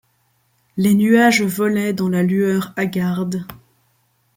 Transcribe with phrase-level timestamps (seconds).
[0.77, 3.45] Les nuages volaient dans la lueur hagarde